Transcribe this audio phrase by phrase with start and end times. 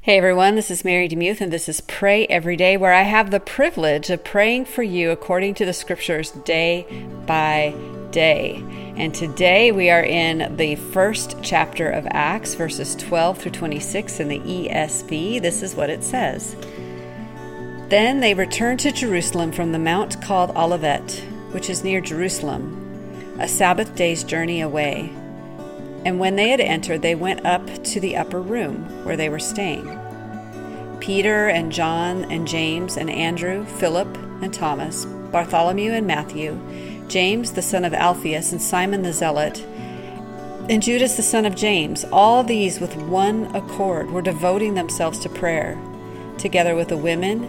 [0.00, 3.32] Hey everyone, this is Mary DeMuth, and this is Pray Every Day, where I have
[3.32, 6.86] the privilege of praying for you according to the scriptures day
[7.26, 7.74] by
[8.12, 8.62] day.
[8.96, 14.28] And today we are in the first chapter of Acts, verses 12 through 26 in
[14.28, 15.42] the ESV.
[15.42, 16.54] This is what it says
[17.88, 21.10] Then they returned to Jerusalem from the mount called Olivet,
[21.50, 25.12] which is near Jerusalem, a Sabbath day's journey away.
[26.08, 29.38] And when they had entered, they went up to the upper room where they were
[29.38, 29.84] staying.
[31.00, 34.08] Peter and John and James and Andrew, Philip
[34.40, 36.58] and Thomas, Bartholomew and Matthew,
[37.08, 39.62] James the son of Alphaeus and Simon the Zealot,
[40.70, 45.28] and Judas the son of James, all these with one accord were devoting themselves to
[45.28, 45.78] prayer,
[46.38, 47.44] together with the women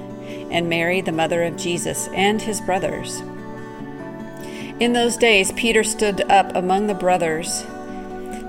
[0.52, 3.22] and Mary, the mother of Jesus, and his brothers.
[4.82, 7.64] In those days, Peter stood up among the brothers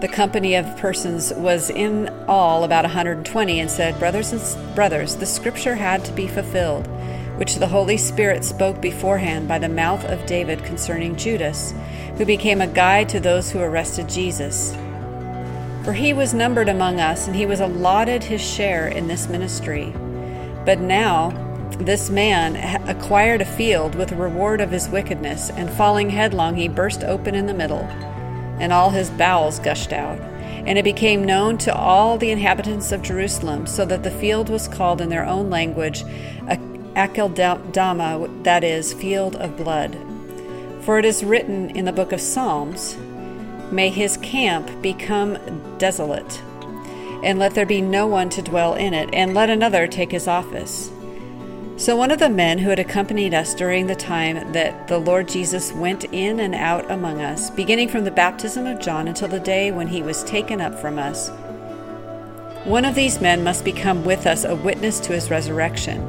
[0.01, 5.27] the company of persons was in all about 120 and said, Brothers and brothers, the
[5.27, 6.87] scripture had to be fulfilled,
[7.37, 11.75] which the Holy Spirit spoke beforehand by the mouth of David concerning Judas,
[12.17, 14.75] who became a guide to those who arrested Jesus.
[15.85, 19.93] For he was numbered among us, and he was allotted his share in this ministry.
[20.65, 21.31] But now,
[21.79, 22.57] this man
[22.89, 27.35] acquired a field with the reward of his wickedness, and falling headlong, he burst open
[27.35, 27.87] in the middle
[28.61, 30.21] and all his bowels gushed out.
[30.21, 34.69] And it became known to all the inhabitants of Jerusalem, so that the field was
[34.69, 36.05] called in their own language
[36.95, 39.97] Akeldama, that is, field of blood.
[40.83, 42.97] For it is written in the book of Psalms,
[43.71, 45.39] May his camp become
[45.79, 46.43] desolate,
[47.23, 50.27] and let there be no one to dwell in it, and let another take his
[50.27, 50.91] office.
[51.81, 55.27] So, one of the men who had accompanied us during the time that the Lord
[55.29, 59.41] Jesus went in and out among us, beginning from the baptism of John until the
[59.41, 61.31] day when he was taken up from us,
[62.65, 66.03] one of these men must become with us a witness to his resurrection.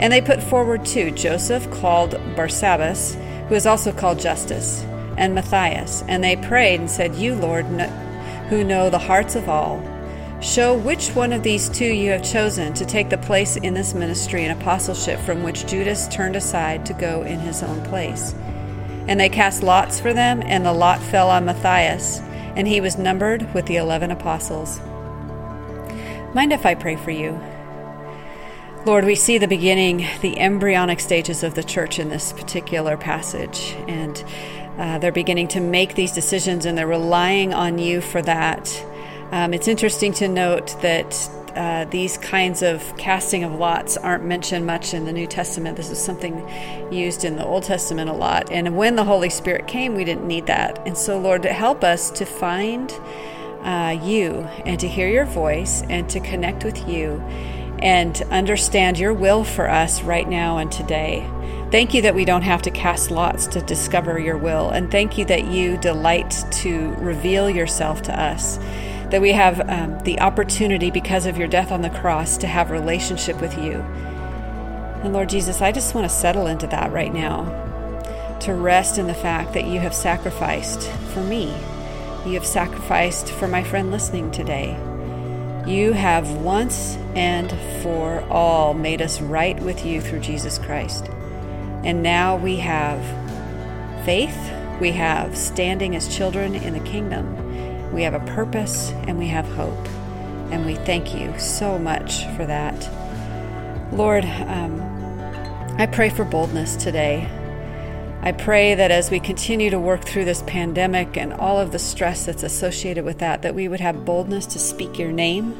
[0.00, 3.14] And they put forward two Joseph, called Barsabbas,
[3.46, 4.82] who is also called Justus,
[5.16, 6.02] and Matthias.
[6.08, 7.66] And they prayed and said, You, Lord,
[8.48, 9.78] who know the hearts of all,
[10.40, 13.92] Show which one of these two you have chosen to take the place in this
[13.92, 18.34] ministry and apostleship from which Judas turned aside to go in his own place.
[19.08, 22.20] And they cast lots for them, and the lot fell on Matthias,
[22.54, 24.78] and he was numbered with the eleven apostles.
[26.34, 27.40] Mind if I pray for you?
[28.86, 33.74] Lord, we see the beginning, the embryonic stages of the church in this particular passage,
[33.88, 34.22] and
[34.78, 38.84] uh, they're beginning to make these decisions, and they're relying on you for that.
[39.30, 44.64] Um, it's interesting to note that uh, these kinds of casting of lots aren't mentioned
[44.64, 45.76] much in the New Testament.
[45.76, 46.48] This is something
[46.92, 48.50] used in the Old Testament a lot.
[48.50, 50.86] And when the Holy Spirit came, we didn't need that.
[50.86, 52.92] And so, Lord, help us to find
[53.62, 57.20] uh, you and to hear your voice and to connect with you
[57.80, 61.28] and understand your will for us right now and today.
[61.70, 64.70] Thank you that we don't have to cast lots to discover your will.
[64.70, 68.58] And thank you that you delight to reveal yourself to us
[69.10, 72.70] that we have um, the opportunity because of your death on the cross to have
[72.70, 73.74] relationship with you.
[75.02, 77.44] And Lord Jesus, I just want to settle into that right now,
[78.40, 81.46] to rest in the fact that you have sacrificed for me.
[82.26, 84.76] You have sacrificed for my friend listening today.
[85.66, 87.50] You have once and
[87.82, 91.06] for all made us right with you through Jesus Christ.
[91.84, 93.00] And now we have
[94.04, 94.36] faith,
[94.80, 97.47] we have standing as children in the kingdom
[97.92, 99.88] we have a purpose and we have hope.
[100.50, 102.88] And we thank you so much for that.
[103.92, 104.80] Lord, um,
[105.78, 107.28] I pray for boldness today.
[108.20, 111.78] I pray that as we continue to work through this pandemic and all of the
[111.78, 115.52] stress that's associated with that, that we would have boldness to speak your name,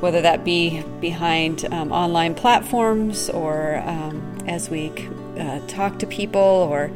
[0.00, 4.90] whether that be behind um, online platforms or um, as we
[5.38, 6.90] uh, talk to people or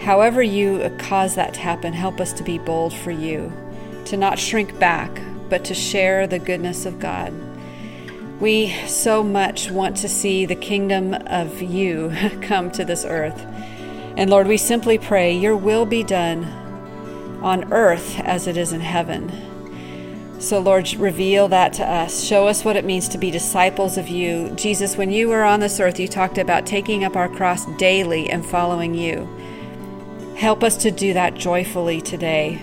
[0.00, 1.92] however you cause that to happen.
[1.92, 3.52] Help us to be bold for you
[4.08, 7.32] to not shrink back, but to share the goodness of God.
[8.40, 12.12] We so much want to see the kingdom of you
[12.42, 13.40] come to this earth.
[14.16, 16.44] And Lord, we simply pray, Your will be done
[17.42, 19.30] on earth as it is in heaven.
[20.40, 22.22] So, Lord, reveal that to us.
[22.22, 24.50] Show us what it means to be disciples of you.
[24.50, 28.30] Jesus, when you were on this earth, you talked about taking up our cross daily
[28.30, 29.28] and following you.
[30.36, 32.62] Help us to do that joyfully today.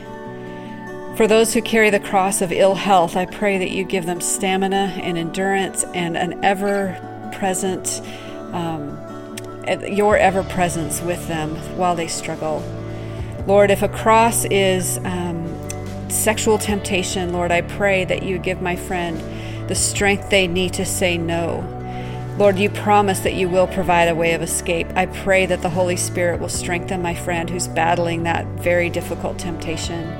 [1.15, 4.19] For those who carry the cross of ill health, I pray that you give them
[4.19, 6.99] stamina and endurance and an ever
[7.33, 8.01] present,
[8.51, 8.97] um,
[9.87, 12.61] your ever presence with them while they struggle.
[13.47, 15.47] Lord, if a cross is um,
[16.09, 19.17] sexual temptation, Lord, I pray that you give my friend
[19.69, 21.74] the strength they need to say no.
[22.37, 24.87] Lord, you promise that you will provide a way of escape.
[24.93, 29.39] I pray that the Holy Spirit will strengthen my friend who's battling that very difficult
[29.39, 30.13] temptation.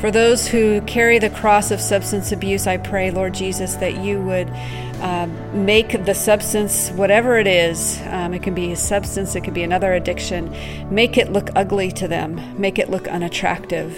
[0.00, 4.20] For those who carry the cross of substance abuse, I pray, Lord Jesus, that you
[4.20, 4.48] would
[5.00, 9.54] um, make the substance, whatever it is, um, it can be a substance, it could
[9.54, 10.52] be another addiction,
[10.92, 13.96] make it look ugly to them, make it look unattractive.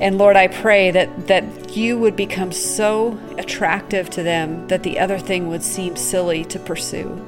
[0.00, 5.00] And Lord, I pray that, that you would become so attractive to them that the
[5.00, 7.24] other thing would seem silly to pursue.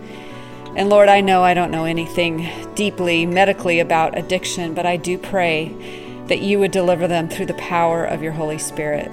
[0.77, 5.19] And Lord, I know I don't know anything deeply medically about addiction, but I do
[5.19, 5.75] pray
[6.29, 9.11] that you would deliver them through the power of your Holy Spirit.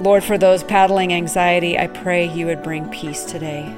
[0.00, 3.76] Lord, for those paddling anxiety, I pray you would bring peace today.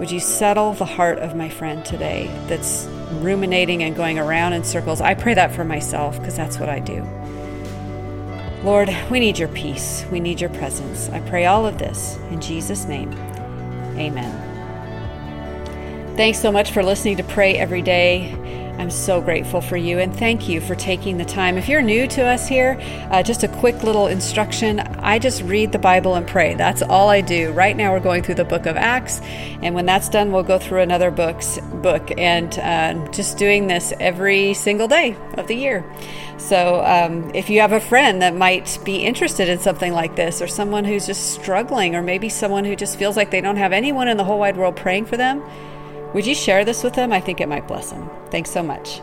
[0.00, 2.86] Would you settle the heart of my friend today that's
[3.20, 5.00] ruminating and going around in circles?
[5.00, 7.06] I pray that for myself because that's what I do.
[8.66, 10.04] Lord, we need your peace.
[10.10, 11.08] We need your presence.
[11.10, 13.12] I pray all of this in Jesus' name.
[13.96, 14.32] Amen.
[16.16, 18.65] Thanks so much for listening to Pray Every Day.
[18.78, 21.56] I'm so grateful for you and thank you for taking the time.
[21.56, 22.78] If you're new to us here,
[23.10, 24.80] uh, just a quick little instruction.
[24.80, 26.54] I just read the Bible and pray.
[26.54, 27.52] That's all I do.
[27.52, 29.20] Right now, we're going through the book of Acts,
[29.62, 33.94] and when that's done, we'll go through another book's book and uh, just doing this
[33.98, 35.84] every single day of the year.
[36.36, 40.42] So, um, if you have a friend that might be interested in something like this,
[40.42, 43.72] or someone who's just struggling, or maybe someone who just feels like they don't have
[43.72, 45.42] anyone in the whole wide world praying for them,
[46.16, 47.12] would you share this with them?
[47.12, 48.08] I think it might bless them.
[48.30, 49.02] Thanks so much.